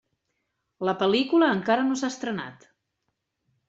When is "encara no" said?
1.59-2.01